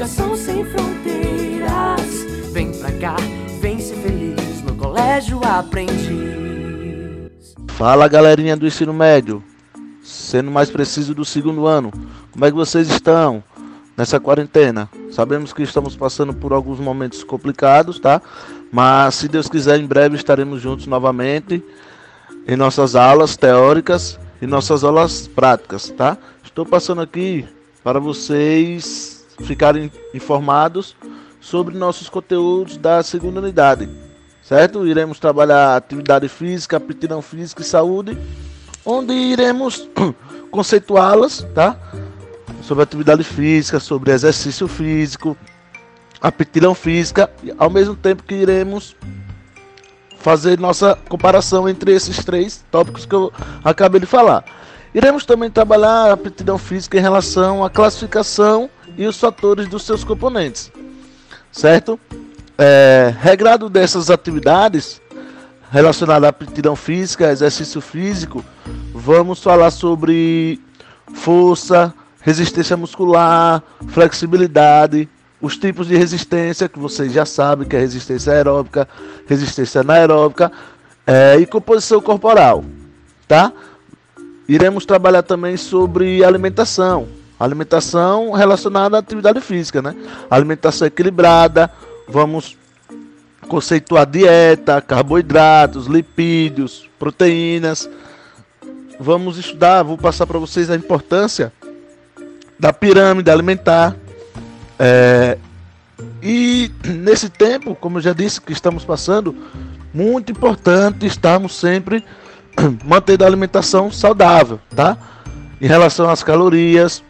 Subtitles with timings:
[0.00, 2.24] Educação sem fronteiras.
[2.52, 3.16] Vem pra cá,
[3.60, 6.00] vem ser feliz no colégio aprendiz.
[7.72, 9.44] Fala galerinha do ensino médio,
[10.02, 11.92] sendo mais preciso do segundo ano,
[12.32, 13.44] como é que vocês estão
[13.94, 14.88] nessa quarentena?
[15.10, 18.22] Sabemos que estamos passando por alguns momentos complicados, tá?
[18.72, 21.62] Mas se Deus quiser, em breve estaremos juntos novamente
[22.48, 26.16] em nossas aulas teóricas e nossas aulas práticas, tá?
[26.42, 27.46] Estou passando aqui
[27.84, 30.96] para vocês ficarem informados
[31.40, 33.88] sobre nossos conteúdos da segunda unidade,
[34.42, 34.86] certo?
[34.86, 38.18] Iremos trabalhar atividade física, aptidão física e saúde,
[38.84, 39.88] onde iremos
[40.50, 41.76] conceituá-las, tá?
[42.62, 45.36] Sobre atividade física, sobre exercício físico,
[46.20, 48.94] aptidão física, ao mesmo tempo que iremos
[50.18, 53.32] fazer nossa comparação entre esses três tópicos que eu
[53.64, 54.44] acabei de falar.
[54.94, 60.70] Iremos também trabalhar aptidão física em relação à classificação e os fatores dos seus componentes,
[61.50, 61.98] certo?
[62.58, 65.00] É, regrado dessas atividades
[65.70, 68.44] relacionadas à aptidão física, exercício físico,
[68.92, 70.60] vamos falar sobre
[71.14, 75.08] força, resistência muscular, flexibilidade,
[75.40, 78.86] os tipos de resistência que vocês já sabem que é resistência aeróbica,
[79.26, 80.52] resistência anaeróbica
[81.06, 82.64] é, e composição corporal,
[83.26, 83.52] tá?
[84.46, 87.08] Iremos trabalhar também sobre alimentação,
[87.40, 89.94] alimentação relacionada à atividade física, né?
[90.30, 91.70] Alimentação equilibrada,
[92.06, 92.56] vamos
[93.48, 97.88] conceituar dieta, carboidratos, lipídios, proteínas.
[99.00, 101.52] Vamos estudar, vou passar para vocês a importância
[102.58, 103.96] da pirâmide alimentar,
[104.78, 105.38] é,
[106.22, 109.34] e nesse tempo, como eu já disse, que estamos passando,
[109.92, 112.04] muito importante estarmos sempre
[112.84, 114.96] mantendo a alimentação saudável, tá?
[115.60, 117.02] Em relação às calorias,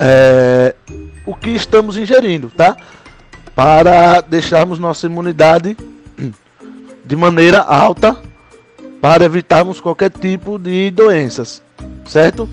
[0.00, 0.74] é,
[1.26, 2.76] o que estamos ingerindo, tá?
[3.54, 5.76] Para deixarmos nossa imunidade
[7.04, 8.16] de maneira alta,
[9.00, 11.62] para evitarmos qualquer tipo de doenças,
[12.06, 12.48] certo?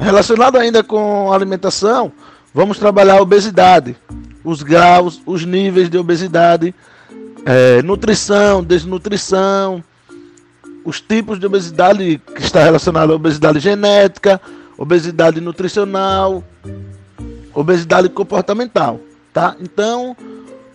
[0.00, 2.12] Relacionado ainda com alimentação,
[2.58, 3.94] Vamos trabalhar a obesidade,
[4.42, 6.74] os graus, os níveis de obesidade,
[7.44, 9.84] é, nutrição, desnutrição,
[10.84, 14.40] os tipos de obesidade que está relacionado à obesidade genética,
[14.78, 16.44] obesidade nutricional,
[17.52, 19.00] obesidade comportamental,
[19.32, 19.56] tá?
[19.60, 20.16] Então,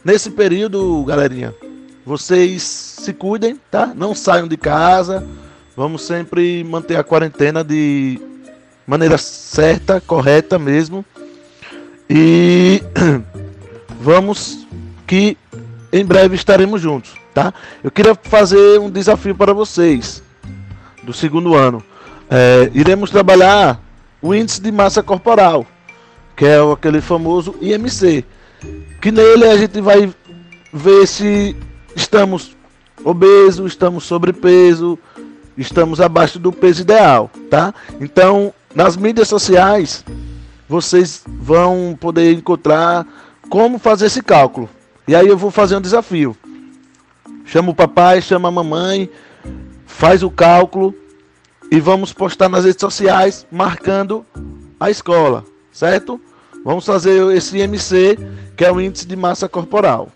[0.03, 1.55] nesse período, galerinha,
[2.05, 3.93] vocês se cuidem, tá?
[3.95, 5.25] Não saiam de casa.
[5.75, 8.19] Vamos sempre manter a quarentena de
[8.85, 11.05] maneira certa, correta mesmo.
[12.09, 12.83] E
[14.01, 14.67] vamos
[15.07, 15.37] que
[15.93, 17.53] em breve estaremos juntos, tá?
[17.81, 20.21] Eu queria fazer um desafio para vocês
[21.03, 21.81] do segundo ano.
[22.29, 23.79] É, iremos trabalhar
[24.23, 25.67] o índice de massa corporal,
[26.35, 28.23] que é aquele famoso IMC,
[29.01, 30.11] que nele a gente vai
[30.72, 31.56] ver se
[31.94, 32.56] estamos
[33.03, 34.97] obesos, estamos sobrepeso,
[35.57, 37.73] estamos abaixo do peso ideal, tá?
[38.00, 40.06] Então, nas mídias sociais,
[40.69, 43.06] vocês vão poder encontrar
[43.50, 44.69] como fazer esse cálculo.
[45.06, 46.35] E aí eu vou fazer um desafio.
[47.44, 49.09] Chama o papai, chama a mamãe,
[49.85, 50.95] faz o cálculo
[51.73, 54.23] e vamos postar nas redes sociais marcando
[54.79, 56.22] a escola, certo?
[56.63, 58.16] Vamos fazer esse IMC,
[58.56, 60.09] que é o índice de massa corporal.